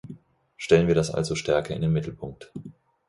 [0.57, 2.51] Stellen wir das also stärker in den Mittelpunkt.